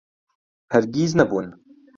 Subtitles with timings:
[0.73, 1.47] هەرگیز نەبوون.